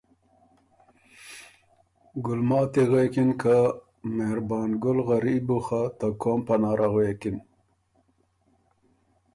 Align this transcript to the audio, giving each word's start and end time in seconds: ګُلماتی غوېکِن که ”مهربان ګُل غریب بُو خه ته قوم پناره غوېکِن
ګُلماتی 2.25 2.83
غوېکِن 2.89 3.29
که 3.41 3.57
”مهربان 4.17 4.69
ګُل 4.83 4.97
غریب 5.07 5.43
بُو 5.47 5.57
خه 5.65 5.81
ته 5.97 6.07
قوم 6.21 6.39
پناره 6.47 6.87
غوېکِن 6.93 7.37